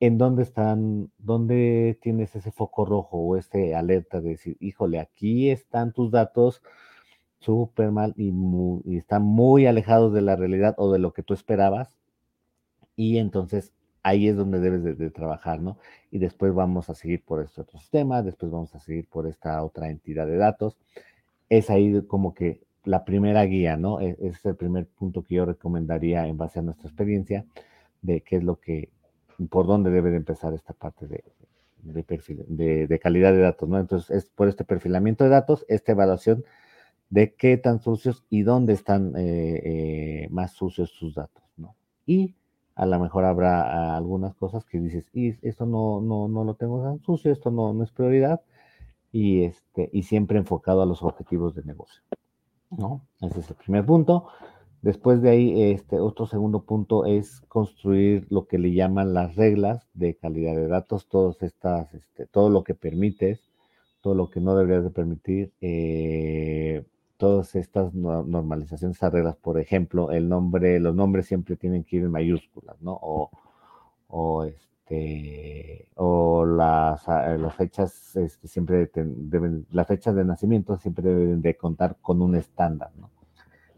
en 0.00 0.18
dónde 0.18 0.42
están, 0.42 1.10
dónde 1.18 1.98
tienes 2.02 2.36
ese 2.36 2.50
foco 2.52 2.84
rojo 2.84 3.18
o 3.18 3.36
ese 3.36 3.74
alerta 3.74 4.20
de 4.20 4.30
decir, 4.30 4.56
híjole, 4.60 5.00
aquí 5.00 5.50
están 5.50 5.92
tus 5.92 6.10
datos 6.10 6.62
súper 7.40 7.92
mal 7.92 8.14
y, 8.16 8.32
están 8.96 9.22
muy 9.22 9.66
alejados 9.66 10.12
de 10.12 10.22
la 10.22 10.36
realidad 10.36 10.74
o 10.78 10.92
de 10.92 10.98
lo 10.98 11.12
que 11.12 11.22
tú 11.22 11.34
esperabas. 11.34 11.96
Y 12.96 13.18
entonces 13.18 13.72
ahí 14.02 14.28
es 14.28 14.36
donde 14.36 14.60
debes 14.60 14.98
de, 14.98 15.10
trabajar, 15.10 15.60
¿no? 15.60 15.78
Y 16.10 16.18
después 16.18 16.54
vamos 16.54 16.90
a 16.90 16.94
seguir 16.94 17.22
por 17.24 17.42
este 17.42 17.60
otro 17.62 17.78
sistema, 17.78 18.22
después 18.22 18.52
vamos 18.52 18.74
a 18.74 18.80
seguir 18.80 19.08
por 19.08 19.26
esta 19.26 19.62
otra 19.64 19.90
entidad 19.90 20.26
de 20.26 20.36
datos. 20.36 20.76
Es 21.48 21.70
ahí 21.70 22.02
como 22.06 22.34
que 22.34 22.60
la 22.84 23.04
primera 23.04 23.44
guía, 23.44 23.76
¿no? 23.76 24.00
E, 24.00 24.16
es 24.20 24.44
el 24.46 24.56
primer 24.56 24.86
punto 24.86 25.22
que 25.24 25.36
yo 25.36 25.44
recomendaría 25.46 26.26
en 26.26 26.38
base 26.38 26.60
a 26.60 26.62
nuestra 26.62 26.88
experiencia 26.88 27.46
de 28.02 28.22
qué 28.22 28.36
es 28.36 28.44
lo 28.44 28.60
que 28.60 28.90
por 29.48 29.66
dónde 29.66 29.90
debe 29.90 30.10
de 30.10 30.16
empezar 30.16 30.52
esta 30.54 30.72
parte 30.72 31.06
de, 31.06 31.24
de, 31.82 32.02
perfil, 32.02 32.44
de, 32.48 32.98
calidad 33.00 33.32
de 33.32 33.40
datos, 33.40 33.68
¿no? 33.68 33.78
Entonces, 33.78 34.10
es 34.10 34.30
por 34.30 34.48
este 34.48 34.64
perfilamiento 34.64 35.24
de 35.24 35.30
datos, 35.30 35.64
esta 35.68 35.92
evaluación 35.92 36.44
de 37.10 37.34
qué 37.34 37.56
tan 37.56 37.80
sucios 37.80 38.24
y 38.30 38.42
dónde 38.42 38.72
están 38.72 39.14
eh, 39.16 39.62
eh, 39.64 40.28
más 40.30 40.52
sucios 40.52 40.90
sus 40.90 41.14
datos, 41.14 41.44
¿no? 41.56 41.76
Y 42.04 42.34
a 42.74 42.84
lo 42.86 42.98
mejor 42.98 43.24
habrá 43.24 43.62
ah, 43.62 43.96
algunas 43.96 44.34
cosas 44.34 44.64
que 44.64 44.78
dices, 44.80 45.08
y 45.12 45.34
esto 45.46 45.66
no, 45.66 46.00
no, 46.00 46.28
no 46.28 46.44
lo 46.44 46.54
tengo 46.54 46.82
tan 46.82 47.00
sucio, 47.00 47.32
esto 47.32 47.50
no, 47.50 47.72
no 47.72 47.84
es 47.84 47.92
prioridad, 47.92 48.40
y, 49.12 49.44
este, 49.44 49.88
y 49.92 50.02
siempre 50.02 50.38
enfocado 50.38 50.82
a 50.82 50.86
los 50.86 51.02
objetivos 51.02 51.54
de 51.54 51.64
negocio, 51.64 52.02
¿no? 52.70 53.06
Ese 53.20 53.40
es 53.40 53.50
el 53.50 53.56
primer 53.56 53.86
punto. 53.86 54.28
Después 54.86 55.20
de 55.20 55.30
ahí, 55.30 55.62
este 55.72 55.98
otro 55.98 56.26
segundo 56.26 56.62
punto 56.62 57.06
es 57.06 57.40
construir 57.48 58.24
lo 58.30 58.46
que 58.46 58.56
le 58.56 58.72
llaman 58.72 59.14
las 59.14 59.34
reglas 59.34 59.84
de 59.94 60.14
calidad 60.14 60.54
de 60.54 60.68
datos, 60.68 61.08
todas 61.08 61.42
estas, 61.42 61.92
este, 61.92 62.26
todo 62.26 62.50
lo 62.50 62.62
que 62.62 62.74
permites, 62.76 63.40
todo 64.00 64.14
lo 64.14 64.30
que 64.30 64.40
no 64.40 64.54
deberías 64.56 64.84
de 64.84 64.90
permitir, 64.90 65.52
eh, 65.60 66.84
todas 67.16 67.56
estas 67.56 67.94
normalizaciones, 67.94 68.94
estas 68.96 69.12
reglas, 69.12 69.34
por 69.34 69.58
ejemplo, 69.58 70.12
el 70.12 70.28
nombre, 70.28 70.78
los 70.78 70.94
nombres 70.94 71.26
siempre 71.26 71.56
tienen 71.56 71.82
que 71.82 71.96
ir 71.96 72.04
en 72.04 72.12
mayúsculas, 72.12 72.80
¿no? 72.80 72.96
O, 73.02 73.30
o 74.06 74.44
este, 74.44 75.88
o 75.96 76.46
las, 76.46 77.08
ah, 77.08 77.36
las 77.36 77.56
fechas 77.56 78.14
este, 78.14 78.46
siempre 78.46 78.88
deben, 78.94 79.66
las 79.72 79.88
fechas 79.88 80.14
de 80.14 80.24
nacimiento 80.24 80.78
siempre 80.78 81.12
deben 81.12 81.42
de 81.42 81.56
contar 81.56 81.96
con 82.00 82.22
un 82.22 82.36
estándar, 82.36 82.92
¿no? 82.96 83.15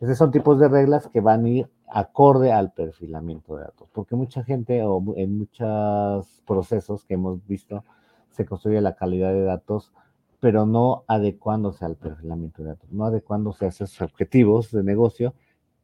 Esos 0.00 0.16
son 0.16 0.30
tipos 0.30 0.60
de 0.60 0.68
reglas 0.68 1.08
que 1.08 1.20
van 1.20 1.44
a 1.44 1.48
ir 1.48 1.70
acorde 1.88 2.52
al 2.52 2.72
perfilamiento 2.72 3.56
de 3.56 3.62
datos, 3.62 3.88
porque 3.92 4.14
mucha 4.14 4.44
gente 4.44 4.82
o 4.84 5.02
en 5.16 5.38
muchos 5.38 6.42
procesos 6.46 7.04
que 7.04 7.14
hemos 7.14 7.44
visto 7.46 7.84
se 8.30 8.44
construye 8.44 8.80
la 8.80 8.94
calidad 8.94 9.32
de 9.32 9.42
datos, 9.42 9.92
pero 10.38 10.66
no 10.66 11.04
adecuándose 11.08 11.84
al 11.84 11.96
perfilamiento 11.96 12.62
de 12.62 12.68
datos, 12.70 12.92
no 12.92 13.06
adecuándose 13.06 13.64
a 13.64 13.68
esos 13.68 14.00
objetivos 14.00 14.70
de 14.70 14.84
negocio 14.84 15.34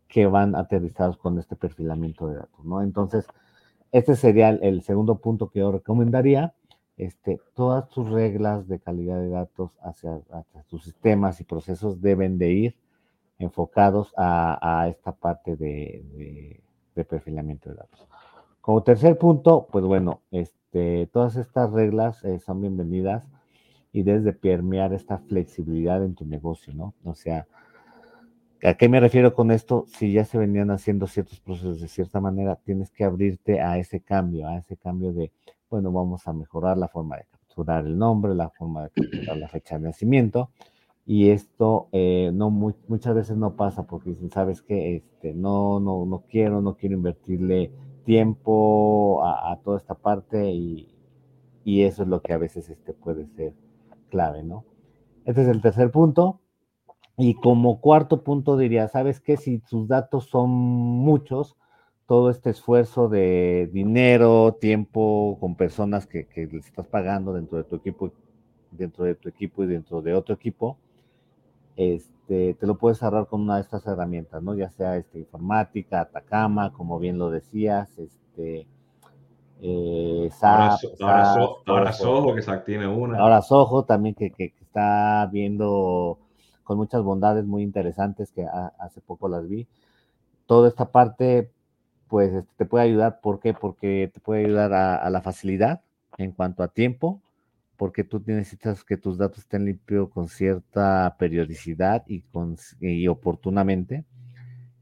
que 0.06 0.26
van 0.26 0.54
aterrizados 0.54 1.16
con 1.16 1.38
este 1.40 1.56
perfilamiento 1.56 2.28
de 2.28 2.36
datos, 2.36 2.64
¿no? 2.64 2.82
Entonces, 2.82 3.26
este 3.90 4.14
sería 4.14 4.50
el, 4.50 4.82
segundo 4.82 5.16
punto 5.16 5.50
que 5.50 5.60
yo 5.60 5.72
recomendaría. 5.72 6.54
Este, 6.96 7.40
todas 7.54 7.88
tus 7.88 8.08
reglas 8.08 8.68
de 8.68 8.78
calidad 8.78 9.18
de 9.18 9.30
datos 9.30 9.76
hacia, 9.82 10.20
hacia 10.30 10.62
tus 10.68 10.84
sistemas 10.84 11.40
y 11.40 11.44
procesos 11.44 12.00
deben 12.00 12.38
de 12.38 12.52
ir 12.52 12.76
enfocados 13.38 14.12
a, 14.16 14.86
esta 14.88 15.12
parte 15.12 15.56
de, 15.56 16.60
perfilamiento 17.08 17.70
de 17.70 17.76
datos. 17.76 18.06
Como 18.60 18.82
tercer 18.82 19.18
punto, 19.18 19.66
pues 19.70 19.84
bueno, 19.84 20.22
este, 20.30 21.08
todas 21.12 21.36
estas 21.36 21.70
reglas 21.72 22.24
eh, 22.24 22.38
son 22.38 22.60
bienvenidas 22.60 23.28
y 23.92 24.02
debes 24.02 24.24
de 24.24 24.32
permear 24.32 24.92
esta 24.92 25.18
flexibilidad 25.18 26.02
en 26.04 26.14
tu 26.14 26.24
negocio, 26.24 26.72
¿no? 26.74 26.94
O 27.04 27.14
sea, 27.14 27.46
¿a 28.62 28.74
qué 28.74 28.88
me 28.88 29.00
refiero 29.00 29.34
con 29.34 29.50
esto? 29.50 29.84
Si 29.86 30.12
ya 30.12 30.24
se 30.24 30.38
venían 30.38 30.70
haciendo 30.70 31.06
ciertos 31.06 31.40
procesos 31.40 31.80
de 31.80 31.88
cierta 31.88 32.20
manera, 32.20 32.56
tienes 32.56 32.90
que 32.90 33.04
abrirte 33.04 33.60
a 33.60 33.78
ese 33.78 34.00
cambio, 34.00 34.48
a 34.48 34.56
ese 34.56 34.76
cambio 34.76 35.12
de, 35.12 35.30
bueno, 35.68 35.92
vamos 35.92 36.26
a 36.26 36.32
mejorar 36.32 36.78
la 36.78 36.88
forma 36.88 37.18
de 37.18 37.26
capturar 37.30 37.86
el 37.86 37.98
nombre, 37.98 38.34
la 38.34 38.50
forma 38.50 38.84
de 38.84 38.90
capturar 38.90 39.36
la 39.36 39.48
fecha 39.48 39.78
de 39.78 39.84
nacimiento, 39.84 40.50
y 41.06 41.30
esto 41.30 41.88
eh, 41.92 42.30
no 42.32 42.50
muchas 42.50 43.14
veces 43.14 43.36
no 43.36 43.56
pasa 43.56 43.86
porque 43.86 44.10
dicen, 44.10 44.30
sabes 44.30 44.62
que 44.62 44.96
este, 44.96 45.34
no, 45.34 45.78
no, 45.80 46.06
no 46.06 46.24
quiero, 46.30 46.62
no 46.62 46.76
quiero 46.76 46.94
invertirle 46.94 47.70
tiempo 48.04 49.22
a, 49.24 49.58
toda 49.62 49.78
esta 49.78 49.94
parte 49.94 50.50
y, 50.50 50.90
eso 51.66 52.02
es 52.02 52.08
lo 52.08 52.20
que 52.20 52.32
a 52.32 52.38
veces 52.38 52.68
este 52.68 52.92
puede 52.92 53.26
ser 53.26 53.54
clave, 54.10 54.42
¿no? 54.42 54.64
Este 55.24 55.42
es 55.42 55.48
el 55.48 55.62
tercer 55.62 55.90
punto. 55.90 56.40
Y 57.16 57.34
como 57.34 57.80
cuarto 57.80 58.22
punto 58.22 58.58
diría, 58.58 58.88
¿sabes 58.88 59.20
qué? 59.20 59.38
Si 59.38 59.60
tus 59.60 59.88
datos 59.88 60.26
son 60.26 60.50
muchos, 60.50 61.56
todo 62.06 62.28
este 62.28 62.50
esfuerzo 62.50 63.08
de 63.08 63.70
dinero, 63.72 64.56
tiempo 64.60 65.38
con 65.40 65.56
personas 65.56 66.06
que, 66.06 66.26
que 66.26 66.46
les 66.46 66.66
estás 66.66 66.86
pagando 66.86 67.32
dentro 67.32 67.56
de 67.56 67.64
tu 67.64 67.76
equipo, 67.76 68.12
dentro 68.70 69.04
de 69.04 69.14
tu 69.14 69.28
equipo 69.30 69.64
y 69.64 69.66
dentro 69.66 70.02
de 70.02 70.12
otro 70.12 70.34
equipo, 70.34 70.76
este, 71.76 72.54
te 72.54 72.66
lo 72.66 72.76
puedes 72.78 73.02
ahorrar 73.02 73.26
con 73.26 73.42
una 73.42 73.56
de 73.56 73.62
estas 73.62 73.86
herramientas, 73.86 74.42
¿no? 74.42 74.54
Ya 74.54 74.70
sea 74.70 74.96
este, 74.96 75.18
informática, 75.18 76.00
Atacama, 76.00 76.72
como 76.72 76.98
bien 76.98 77.18
lo 77.18 77.30
decías, 77.30 77.88
este, 77.98 78.66
eh, 79.60 80.30
ahora, 80.40 81.92
Soho, 81.92 82.34
que 82.34 82.42
tiene 82.64 82.86
una. 82.86 83.18
Ahora 83.18 83.42
Soho 83.42 83.84
también 83.84 84.14
que, 84.14 84.30
que, 84.30 84.52
está 84.60 85.28
viendo 85.32 86.18
con 86.64 86.76
muchas 86.76 87.02
bondades 87.02 87.44
muy 87.44 87.62
interesantes 87.62 88.30
que 88.32 88.46
hace 88.78 89.00
poco 89.00 89.28
las 89.28 89.48
vi. 89.48 89.66
Toda 90.46 90.68
esta 90.68 90.90
parte, 90.90 91.50
pues 92.08 92.32
este, 92.32 92.52
te 92.56 92.66
puede 92.66 92.84
ayudar. 92.84 93.20
¿Por 93.20 93.40
qué? 93.40 93.54
Porque 93.54 94.10
te 94.12 94.20
puede 94.20 94.44
ayudar 94.44 94.72
a 94.72 95.08
la 95.10 95.22
facilidad 95.22 95.80
en 96.18 96.32
cuanto 96.32 96.62
a 96.62 96.68
tiempo, 96.68 97.20
porque 97.76 98.04
tú 98.04 98.22
necesitas 98.26 98.84
que 98.84 98.96
tus 98.96 99.18
datos 99.18 99.40
estén 99.40 99.64
limpios 99.64 100.08
con 100.10 100.28
cierta 100.28 101.16
periodicidad 101.18 102.04
y, 102.06 102.22
con, 102.22 102.56
y 102.80 103.06
oportunamente, 103.08 104.04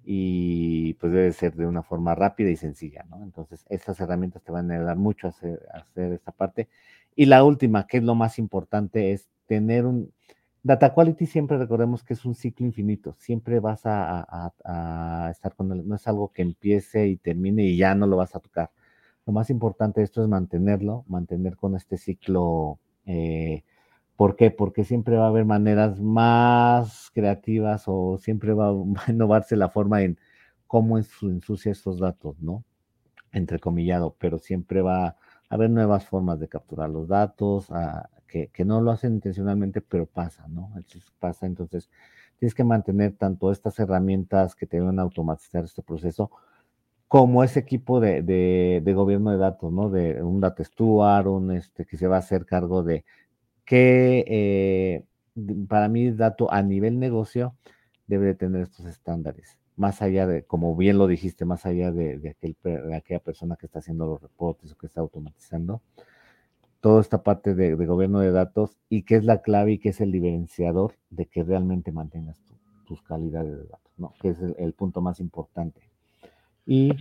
y 0.05 0.95
pues 0.95 1.13
debe 1.13 1.33
ser 1.33 1.55
de 1.55 1.67
una 1.67 1.83
forma 1.83 2.15
rápida 2.15 2.51
y 2.51 2.57
sencilla, 2.57 3.05
¿no? 3.09 3.23
Entonces, 3.23 3.65
estas 3.69 4.01
herramientas 4.01 4.43
te 4.43 4.53
van 4.53 4.71
a 4.71 4.75
ayudar 4.75 4.97
mucho 4.97 5.29
a 5.29 5.31
hacer, 5.31 6.13
esta 6.13 6.33
parte. 6.33 6.69
Y 7.15 7.27
la 7.27 7.45
última, 7.45 7.87
que 7.87 7.99
es 7.99 8.03
lo 8.03 8.15
más 8.15 8.39
importante, 8.39 9.13
es 9.13 9.29
tener 9.47 9.87
un... 9.87 10.13
Data 10.65 10.95
quality 10.95 11.27
siempre 11.27 11.59
recordemos 11.59 12.05
que 12.05 12.15
es 12.15 12.25
un 12.25 12.37
ciclo 12.37 12.65
infinito, 12.67 13.17
siempre 13.19 13.59
vas 13.59 13.85
a, 13.85 14.53
a 14.65 15.31
estar 15.31 15.57
con 15.57 15.73
él, 15.73 15.89
no 15.89 15.97
es 15.97 16.07
algo 16.07 16.33
que 16.33 16.43
empiece 16.43 17.09
y 17.09 17.17
termine 17.17 17.65
y 17.65 17.77
ya 17.77 17.97
no 17.97 18.07
lo 18.07 18.17
vas 18.17 18.37
a 18.37 18.39
tocar 18.39 18.71
lo 19.27 19.33
más 19.33 19.51
importante 19.51 20.01
de 20.01 20.05
esto 20.05 20.23
es 20.23 20.29
mantenerlo, 20.29 21.05
mantener 21.09 21.57
con 21.57 21.77
este 21.77 21.97
ciclo. 21.97 22.79
Eh, 23.07 23.65
¿Por 24.17 24.37
qué? 24.37 24.51
Porque 24.51 24.85
siempre 24.85 25.17
va 25.17 25.27
a 25.27 25.29
haber 25.29 25.45
maneras 25.45 26.01
más 26.01 27.11
creativas 27.15 27.85
o 27.87 28.19
siempre 28.19 28.53
va, 28.53 28.71
a 28.71 28.75
innovarse 29.11 29.57
la 29.57 29.69
forma 29.69 30.03
en 30.03 30.19
cómo 30.67 30.99
ensucia 30.99 31.73
estos 31.73 31.99
datos, 31.99 32.41
¿no? 32.41 32.65
Entrecomillado, 33.33 34.17
pero 34.19 34.39
siempre 34.39 34.83
va 34.83 35.07
a 35.07 35.17
haber 35.49 35.71
nuevas 35.71 36.07
formas 36.07 36.41
de 36.41 36.49
capturar 36.49 36.91
los 36.91 37.09
datos, 37.09 37.71
ah, 37.71 38.09
que, 38.27 38.49
que, 38.49 38.65
no 38.65 38.81
lo 38.81 38.91
hacen 38.91 39.15
intencionalmente, 39.15 39.83
pero 39.83 40.07
pasa, 40.07 40.49
¿no? 40.49 40.71
pasa, 41.19 41.47
entonces 41.47 41.91
tienes 42.39 42.55
que 42.55 42.65
mantener 42.65 43.15
tanto 43.17 43.53
estas 43.53 43.79
herramientas 43.79 44.55
que 44.55 44.67
te 44.67 44.81
van 44.81 44.99
a 44.99 45.03
automatizar 45.03 45.65
este 45.65 45.83
proceso, 45.83 46.31
como 47.13 47.45
ese 47.45 47.61
equipo 47.61 48.01
de, 48.01 48.83
gobierno 48.97 49.33
de 49.33 49.37
datos, 49.37 49.71
¿no? 49.71 49.91
De 49.91 50.23
un 50.23 50.41
data 50.41 50.65
steward, 50.65 51.27
un 51.27 51.51
este, 51.51 51.85
que 51.85 51.99
se 51.99 52.07
va 52.07 52.17
a 52.17 52.21
hacer 52.21 52.47
cargo 52.47 52.83
de 52.83 53.05
que 53.67 54.25
eh, 54.27 55.05
para 55.69 55.91
mí 55.91 56.11
dato 56.13 56.51
a 56.51 56.63
nivel 56.63 56.99
negocio 56.99 57.55
debe 58.07 58.29
de 58.29 58.35
tener 58.35 58.63
estos 58.63 58.87
estándares, 58.87 59.59
más 59.77 60.01
allá 60.01 60.27
de, 60.27 60.45
como 60.45 60.75
bien 60.75 60.97
lo 60.97 61.07
dijiste, 61.07 61.45
más 61.45 61.67
allá 61.67 61.93
de, 61.93 62.19
de 62.19 62.97
aquella 62.97 63.21
persona 63.21 63.57
que 63.57 63.67
está 63.67 63.81
haciendo 63.81 64.07
los 64.07 64.23
reportes 64.23 64.73
o 64.73 64.79
que 64.79 64.87
está 64.87 65.03
automatizando, 65.03 65.83
toda 66.81 67.03
esta 67.03 67.23
parte 67.23 67.55
de, 67.55 67.75
gobierno 67.75 68.21
de 68.21 68.31
datos 68.31 68.79
y 68.89 69.03
que 69.03 69.17
es 69.17 69.25
la 69.25 69.43
clave 69.43 69.73
y 69.73 69.79
que 69.79 69.91
es 69.91 70.01
el 70.01 70.13
diferenciador 70.13 70.95
de 71.11 71.27
que 71.27 71.43
realmente 71.43 71.93
mantengas 71.93 72.39
tus 72.87 73.03
calidades 73.03 73.53
de 73.53 73.67
datos, 73.67 73.93
¿no? 73.99 74.15
Que 74.19 74.31
es 74.31 74.39
el 74.57 74.73
punto 74.73 75.03
más 75.03 75.21
importante 75.21 75.92
y 76.67 76.93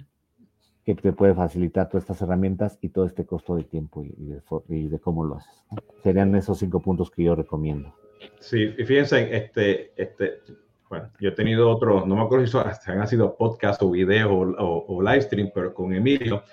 que 0.85 0.95
te 0.95 1.13
puede 1.13 1.35
facilitar 1.35 1.89
todas 1.89 2.03
estas 2.03 2.21
herramientas 2.21 2.77
y 2.81 2.89
todo 2.89 3.05
este 3.05 3.25
costo 3.25 3.55
de 3.55 3.63
tiempo 3.63 4.03
y, 4.03 4.87
de, 4.87 4.99
cómo 4.99 5.25
lo 5.25 5.37
haces. 5.37 5.63
Serían 6.03 6.35
esos 6.35 6.59
cinco 6.59 6.79
puntos 6.79 7.11
que 7.11 7.23
yo 7.23 7.35
recomiendo. 7.35 7.93
Sí, 8.39 8.73
y 8.77 8.83
fíjense, 8.83 9.35
este, 9.35 9.93
este, 9.95 10.41
bueno, 10.89 11.09
yo 11.19 11.29
he 11.29 11.33
tenido 11.33 11.69
otros, 11.69 12.07
no 12.07 12.15
me 12.15 12.21
acuerdo 12.21 12.45
si 12.47 12.57
han 12.91 13.07
sido 13.07 13.35
podcast 13.35 13.81
o 13.83 13.91
videos 13.91 14.31
o, 14.31 14.85
o, 14.87 15.01
live 15.01 15.21
stream, 15.21 15.51
pero 15.53 15.73
con 15.73 15.93
Emilio, 15.93 16.43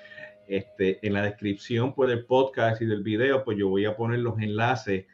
este, 0.47 1.05
en 1.07 1.15
la 1.15 1.23
descripción 1.23 1.95
pues, 1.95 2.11
del 2.11 2.25
podcast 2.25 2.81
y 2.83 2.87
del 2.87 3.03
video, 3.03 3.45
pues 3.45 3.59
yo 3.59 3.69
voy 3.69 3.87
a 3.87 3.97
poner 3.97 4.21
los 4.21 4.39
enlaces 4.41 5.07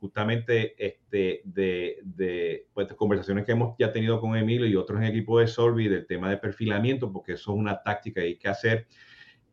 justamente 0.00 0.74
este, 0.78 1.42
de, 1.44 1.98
de 2.02 2.66
pues, 2.72 2.92
conversaciones 2.94 3.44
que 3.44 3.52
hemos 3.52 3.76
ya 3.78 3.92
tenido 3.92 4.20
con 4.20 4.36
Emilio 4.36 4.66
y 4.66 4.74
otros 4.74 4.98
en 4.98 5.04
el 5.04 5.10
equipo 5.10 5.38
de 5.38 5.46
Solvi 5.46 5.88
del 5.88 6.06
tema 6.06 6.30
de 6.30 6.38
perfilamiento, 6.38 7.12
porque 7.12 7.34
eso 7.34 7.52
es 7.52 7.58
una 7.58 7.82
táctica 7.82 8.20
que 8.20 8.26
hay 8.26 8.36
que 8.38 8.48
hacer. 8.48 8.86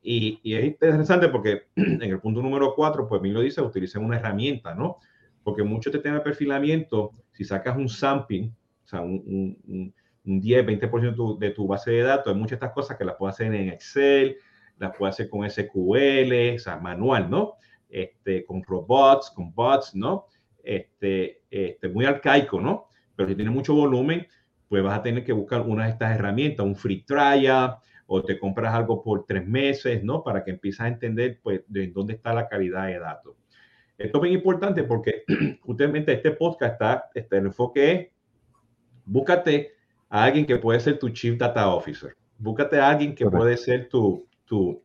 Y, 0.02 0.40
y 0.42 0.56
es 0.56 0.64
interesante 0.64 1.28
porque 1.28 1.68
en 1.76 2.02
el 2.02 2.20
punto 2.20 2.42
número 2.42 2.74
cuatro, 2.74 3.08
pues 3.08 3.20
Emilio 3.20 3.42
dice, 3.42 3.62
utilicen 3.62 4.06
una 4.06 4.18
herramienta, 4.18 4.74
¿no? 4.74 4.98
Porque 5.44 5.64
mucho 5.64 5.90
este 5.90 6.00
tema 6.00 6.16
de 6.16 6.22
perfilamiento, 6.22 7.12
si 7.34 7.44
sacas 7.44 7.76
un 7.76 7.90
sampling, 7.90 8.48
o 8.86 8.88
sea, 8.88 9.02
un, 9.02 9.58
un, 9.68 9.94
un 10.26 10.40
10, 10.40 10.66
20% 10.66 11.02
de 11.02 11.12
tu, 11.12 11.40
de 11.40 11.52
tu 11.52 11.68
base 11.68 11.92
de 11.92 12.04
datos, 12.04 12.34
hay 12.34 12.40
muchas 12.40 12.60
de 12.60 12.66
estas 12.66 12.74
cosas 12.74 12.98
que 12.98 13.04
las 13.04 13.16
puedes 13.16 13.36
hacer 13.36 13.54
en 13.54 13.70
Excel, 13.70 14.38
las 14.78 14.96
puedes 14.98 15.16
hacer 15.16 15.30
con 15.30 15.50
SQL, 15.50 16.56
o 16.56 16.60
sea, 16.60 16.78
manual, 16.82 17.30
¿no? 17.30 17.56
Este, 17.90 18.46
con 18.46 18.64
robots, 18.64 19.30
con 19.32 19.54
bots, 19.54 19.94
¿no? 19.94 20.28
Este, 20.68 21.44
este, 21.50 21.88
muy 21.88 22.06
arcaico, 22.06 22.60
¿no? 22.60 22.90
Pero 23.16 23.30
si 23.30 23.36
tiene 23.36 23.52
mucho 23.52 23.74
volumen, 23.74 24.28
pues 24.68 24.84
vas 24.84 25.00
a 25.00 25.02
tener 25.02 25.24
que 25.24 25.32
buscar 25.32 25.62
una 25.62 25.86
de 25.86 25.92
estas 25.92 26.14
herramientas, 26.14 26.66
un 26.66 26.76
free 26.76 27.04
trial, 27.04 27.78
o 28.06 28.24
te 28.24 28.38
compras 28.38 28.74
algo 28.74 29.02
por 29.02 29.26
tres 29.26 29.48
meses, 29.48 30.04
¿no? 30.04 30.24
Para 30.24 30.44
que 30.44 30.52
empieces 30.52 30.82
a 30.82 30.88
entender, 30.88 31.40
pues, 31.42 31.62
de 31.68 31.88
dónde 31.88 32.14
está 32.14 32.34
la 32.34 32.48
calidad 32.48 32.88
de 32.88 33.00
datos. 33.00 33.36
Esto 33.98 34.18
es 34.18 34.22
muy 34.22 34.34
importante 34.34 34.84
porque 34.84 35.24
justamente 35.62 36.14
este 36.14 36.32
podcast 36.32 36.74
está, 36.74 37.10
este, 37.14 37.38
el 37.38 37.46
enfoque 37.48 37.92
es, 37.92 38.08
búscate 39.06 39.72
a 40.10 40.24
alguien 40.24 40.46
que 40.46 40.58
puede 40.58 40.80
ser 40.80 41.00
tu 41.00 41.10
Chief 41.10 41.38
Data 41.38 41.70
Officer, 41.70 42.16
búscate 42.38 42.78
a 42.78 42.90
alguien 42.90 43.16
que 43.16 43.26
puede 43.26 43.58
ser 43.58 43.90
tu, 43.90 44.28
tu, 44.46 44.82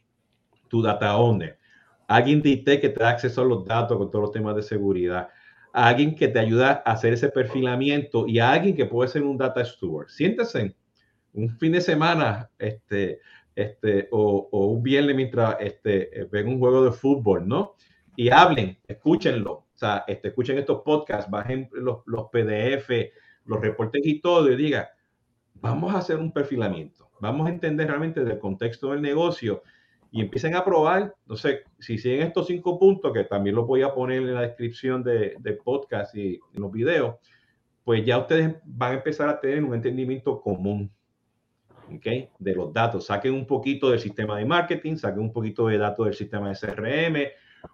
tu 0.69 0.81
Data 0.81 1.17
Owner, 1.17 1.59
alguien 2.09 2.41
de 2.41 2.51
IT 2.51 2.65
que 2.81 2.89
te 2.89 3.01
da 3.01 3.11
acceso 3.11 3.43
a 3.43 3.45
los 3.45 3.65
datos 3.65 3.99
con 3.99 4.11
todos 4.11 4.23
los 4.23 4.33
temas 4.33 4.57
de 4.57 4.63
seguridad, 4.63 5.29
a 5.73 5.89
alguien 5.89 6.15
que 6.15 6.29
te 6.29 6.39
ayuda 6.39 6.83
a 6.85 6.93
hacer 6.93 7.15
ese 7.15 7.29
perfilamiento 7.29 8.27
y 8.27 8.39
a 8.39 8.53
alguien 8.53 8.77
que 8.77 8.87
puede 8.87 9.09
ser 9.09 9.23
un 9.23 9.39
data 9.39 9.65
steward. 9.65 10.09
Siéntese 10.09 10.75
un 11.35 11.51
fin 11.59 11.73
de 11.73 11.81
semana 11.81 12.51
este, 12.59 13.21
este, 13.55 14.09
o, 14.11 14.49
un 14.53 14.83
viernes 14.83 15.17
mientras 15.17 15.57
este, 15.61 16.29
ven 16.31 16.49
un 16.49 16.59
juego 16.59 16.85
de 16.85 16.93
fútbol, 16.93 17.47
¿no? 17.47 17.75
Y 18.17 18.29
hablen, 18.29 18.79
escúchenlo, 18.87 19.53
o 19.53 19.67
sea, 19.75 20.05
este, 20.07 20.29
escuchen 20.29 20.59
estos 20.59 20.83
podcasts, 20.83 21.31
bajen 21.31 21.71
los, 21.73 22.03
los 22.07 22.29
PDF, 22.31 22.91
los 23.47 23.61
reportes 23.61 24.03
y 24.05 24.21
todo 24.21 24.51
y 24.53 24.57
diga, 24.57 24.91
vamos 25.55 25.95
a 25.95 25.99
hacer 25.99 26.19
un 26.19 26.33
perfilamiento, 26.33 27.11
vamos 27.21 27.47
a 27.47 27.51
entender 27.51 27.89
realmente 27.89 28.23
del 28.23 28.39
contexto 28.39 28.91
del 28.91 29.01
negocio 29.01 29.63
y 30.13 30.21
empiecen 30.21 30.55
a 30.55 30.63
probar, 30.63 31.15
sé, 31.37 31.63
si 31.79 31.97
siguen 31.97 32.27
estos 32.27 32.47
cinco 32.47 32.79
puntos, 32.79 33.15
que 33.15 33.25
también 33.25 33.57
los 33.57 33.67
voy 33.67 33.81
a 33.81 33.95
poner 33.95 34.19
en 34.19 34.35
la 34.35 34.43
descripción 34.43 35.03
del 35.03 35.37
de 35.39 35.53
podcast 35.55 36.15
y 36.15 36.39
en 36.55 36.61
los 36.61 36.71
videos, 36.71 37.17
pues 37.83 38.05
ya 38.05 38.19
ustedes 38.19 38.57
van 38.65 38.93
a 38.93 38.95
empezar 38.97 39.31
a 39.31 39.41
tener 39.41 39.65
un 39.65 39.75
entendimiento 39.75 40.39
común 40.39 40.93
¿okay? 41.97 42.29
de 42.39 42.55
los 42.55 42.75
datos. 42.75 43.07
Saquen 43.07 43.33
un 43.33 43.47
poquito 43.47 43.89
del 43.91 44.01
sistema 44.01 44.37
de 44.37 44.45
marketing, 44.45 44.97
saquen 44.97 45.21
un 45.21 45.33
poquito 45.33 45.69
de 45.69 45.79
datos 45.79 46.05
del 46.05 46.15
sistema 46.15 46.51
de 46.51 46.57
CRM, 46.57 47.17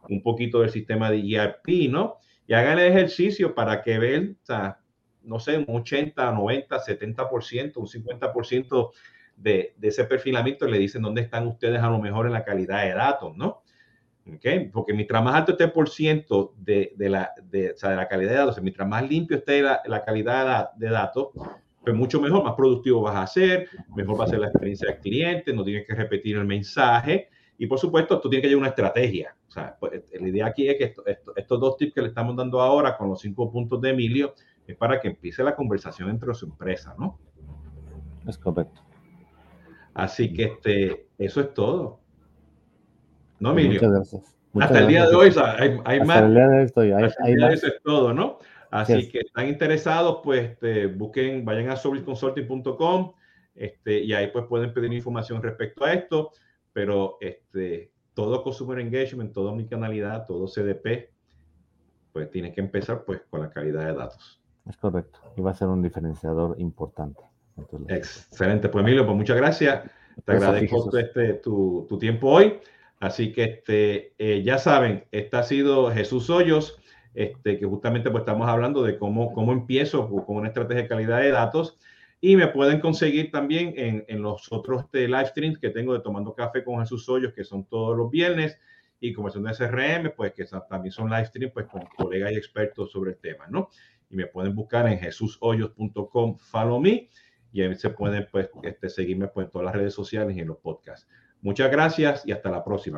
un 0.09 0.23
poquito 0.23 0.61
del 0.61 0.71
sistema 0.71 1.11
de 1.11 1.19
ERP, 1.19 1.91
¿no? 1.91 2.19
Y 2.47 2.55
hagan 2.55 2.79
el 2.79 2.87
ejercicio 2.87 3.53
para 3.53 3.83
que 3.83 3.99
vean, 3.99 4.39
o 4.41 4.47
sea, 4.47 4.79
no 5.25 5.41
sé, 5.41 5.59
un 5.59 5.67
80, 5.69 6.31
90, 6.31 6.79
70%, 6.79 7.77
un 7.77 7.87
50% 7.87 8.91
de, 9.39 9.75
ese 9.81 10.05
perfilamiento 10.05 10.67
le 10.67 10.79
dicen 10.79 11.03
dónde 11.03 11.23
están 11.23 11.47
ustedes 11.47 11.81
a 11.81 11.91
lo 11.91 11.99
mejor 11.99 12.27
en 12.27 12.33
la 12.33 12.45
calidad 12.45 12.85
de 12.85 12.93
datos, 12.93 13.37
¿no? 13.37 13.63
Okay. 14.37 14.69
Porque 14.69 14.93
mientras 14.93 15.25
más 15.25 15.35
alto 15.35 15.53
esté 15.53 15.69
por 15.69 15.89
ciento 15.89 16.53
de, 16.59 16.93
de, 16.97 17.09
la, 17.09 17.33
de, 17.45 17.73
o 17.73 17.77
sea, 17.77 17.91
de, 17.91 17.97
la 17.97 18.09
calidad 18.09 18.33
de 18.33 18.37
datos, 18.37 18.63
mientras 18.63 18.87
más 18.87 19.09
limpio 19.09 19.39
esté 19.39 19.63
la, 19.63 19.81
la 19.87 20.05
calidad 20.05 20.71
de, 20.75 20.91
datos, 20.91 21.29
pues 21.83 21.97
mucho 21.97 22.21
mejor, 22.21 22.45
más 22.45 22.55
productivo 22.55 23.01
vas 23.01 23.17
a 23.17 23.27
ser, 23.27 23.69
mejor 23.97 24.21
va 24.21 24.25
a 24.25 24.29
ser 24.29 24.41
la 24.41 24.49
experiencia 24.49 24.89
del 24.89 24.99
cliente, 24.99 25.55
no 25.55 25.65
tienes 25.65 25.87
que 25.87 25.95
repetir 25.95 26.37
el 26.37 26.45
mensaje 26.45 27.31
y 27.57 27.67
por 27.67 27.79
supuesto 27.79 28.21
tú 28.21 28.29
tienes 28.29 28.43
que 28.43 28.49
llevar 28.49 28.61
una 28.61 28.69
estrategia. 28.69 29.35
O 29.49 29.51
sea, 29.51 29.75
pues, 29.81 30.03
la 30.13 30.29
idea 30.29 30.47
aquí 30.47 30.69
es 30.69 30.77
que 30.77 30.95
estos 31.37 31.61
dos 31.61 31.79
tips 31.79 31.95
que 31.95 32.03
le 32.03 32.09
estamos 32.09 32.37
dando 32.37 32.61
ahora 32.61 32.99
con 32.99 33.09
los 33.09 33.21
cinco 33.21 33.51
puntos 33.51 33.81
de 33.81 33.91
Emilio 33.91 34.35
es 34.67 34.77
para 34.77 35.01
que 35.01 35.09
empiece 35.09 35.43
la 35.43 35.57
conversación 35.57 36.11
entre 36.11 36.35
su 36.35 36.45
empresa, 36.45 36.95
¿no? 36.99 37.19
Es 38.27 38.37
correcto. 38.37 38.88
Así 39.99 40.33
que 40.33 40.45
este, 40.45 41.09
eso 41.19 41.41
es 41.41 41.53
todo. 41.55 41.99
No, 43.41 43.53
pues 43.53 43.65
Emilio. 43.65 43.81
Muchas 43.81 43.91
gracias. 43.91 44.37
hasta 44.61 44.79
el 44.79 44.87
día 44.87 45.09
de 45.09 45.15
hoy 45.17 45.35
hay, 45.59 45.81
hay 45.85 46.01
más. 46.05 46.23
El 46.23 46.35
día 46.35 46.49
de 46.49 46.73
hoy 46.73 46.93
hay, 46.93 47.11
hay 47.25 47.35
más. 47.35 47.55
Eso 47.55 47.67
es 47.67 47.83
todo, 47.83 48.15
¿no? 48.15 48.39
Así 48.71 49.09
que 49.09 49.19
están 49.21 49.49
interesados, 49.49 50.21
pues 50.23 50.53
este, 50.53 50.87
busquen, 50.87 51.45
vayan 51.45 51.71
a 51.71 51.77
sobrisconsulting.com 51.77 53.13
este, 53.57 53.99
y 53.99 54.13
ahí 54.13 54.29
pues 54.29 54.45
pueden 54.47 54.73
pedir 54.73 54.93
información 54.93 55.43
respecto 55.43 55.85
a 55.85 55.93
esto, 55.93 56.31
pero 56.73 57.17
este, 57.21 57.91
todo 58.15 58.45
Consumer 58.45 58.79
Engagement, 58.79 59.33
toda 59.33 59.53
mi 59.53 59.67
canalidad, 59.67 60.27
todo 60.27 60.47
CDP, 60.47 61.11
pues 62.13 62.31
tiene 62.31 62.53
que 62.53 62.61
empezar 62.61 63.05
pues 63.05 63.23
con 63.29 63.41
la 63.41 63.51
calidad 63.51 63.85
de 63.85 63.95
datos. 63.95 64.41
Es 64.69 64.77
correcto, 64.77 65.19
y 65.37 65.41
va 65.41 65.51
a 65.51 65.55
ser 65.55 65.67
un 65.67 65.83
diferenciador 65.83 66.55
importante. 66.61 67.23
Excelente, 67.89 68.69
pues 68.69 68.83
Emilio, 68.83 69.05
pues 69.05 69.17
muchas 69.17 69.37
gracias. 69.37 69.91
Te 70.25 70.33
agradezco 70.33 70.97
este, 70.99 71.35
tu, 71.35 71.87
tu, 71.89 71.99
tiempo 71.99 72.29
hoy. 72.29 72.59
Así 73.01 73.33
que 73.33 73.45
este, 73.45 74.15
eh, 74.19 74.43
ya 74.43 74.59
saben, 74.59 75.05
este 75.13 75.37
ha 75.37 75.43
sido 75.43 75.91
Jesús 75.93 76.29
Hoyos, 76.31 76.81
este, 77.15 77.59
que 77.59 77.67
justamente 77.67 78.11
pues 78.11 78.23
estamos 78.23 78.49
hablando 78.49 78.83
de 78.83 78.99
cómo, 78.99 79.33
cómo 79.33 79.53
empiezo 79.53 80.09
con 80.09 80.37
una 80.37 80.49
estrategia 80.49 80.83
de 80.83 80.89
calidad 80.89 81.21
de 81.21 81.31
datos. 81.31 81.79
Y 82.21 82.37
me 82.37 82.49
pueden 82.49 82.81
conseguir 82.81 83.31
también 83.31 83.75
en, 83.77 84.05
en 84.09 84.23
los 84.23 84.51
otros 84.51 84.85
este, 84.85 85.07
live 85.07 85.27
streams 85.27 85.59
que 85.59 85.71
tengo 85.71 85.95
de 85.95 86.01
Tomando 86.01 86.35
Café 86.35 86.65
con 86.65 86.81
Jesús 86.81 87.09
Hoyos, 87.09 87.33
que 87.33 87.45
son 87.45 87.65
todos 87.67 87.97
los 87.97 88.11
viernes, 88.11 88.59
y 89.01 89.15
son 89.15 89.45
de 89.45 89.55
SRM, 89.55 90.13
pues 90.17 90.33
que 90.33 90.45
también 90.69 90.93
son 90.93 91.09
live 91.09 91.27
streams 91.27 91.53
pues, 91.53 91.67
con 91.67 91.83
colegas 91.97 92.33
y 92.33 92.37
expertos 92.37 92.91
sobre 92.91 93.13
el 93.13 93.19
tema, 93.19 93.47
¿no? 93.49 93.71
Y 94.11 94.17
me 94.17 94.27
pueden 94.27 94.55
buscar 94.55 94.89
en 94.89 94.99
jesushoyos.com, 94.99 96.39
follow 96.39 96.81
me, 96.81 97.09
y 97.53 97.63
ahí 97.63 97.75
se 97.75 97.91
pueden 97.91 98.27
pues, 98.31 98.49
este, 98.63 98.89
seguirme 98.89 99.29
pues, 99.29 99.47
en 99.47 99.51
todas 99.51 99.67
las 99.67 99.75
redes 99.75 99.95
sociales 99.95 100.37
y 100.37 100.41
en 100.41 100.49
los 100.49 100.59
podcasts. 100.59 101.09
Muchas 101.41 101.71
gracias 101.71 102.27
y 102.27 102.33
hasta 102.33 102.51
la 102.51 102.65
próxima. 102.65 102.87